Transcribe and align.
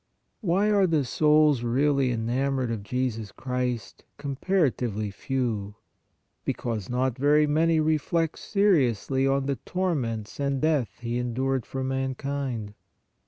Why 0.39 0.71
are 0.71 0.87
the 0.87 1.05
souls 1.05 1.61
really 1.61 2.11
enamored 2.11 2.71
of 2.71 2.81
Jesus 2.81 3.31
Christ, 3.31 4.03
comparatively 4.17 5.11
few? 5.11 5.75
Because 6.43 6.89
not 6.89 7.15
very 7.15 7.45
many 7.45 7.79
reflect 7.79 8.39
seriously 8.39 9.27
on 9.27 9.45
the 9.45 9.57
torments 9.57 10.39
and 10.39 10.59
death 10.59 10.97
He 11.01 11.19
endured 11.19 11.67
for 11.67 11.83
mankind. 11.83 12.73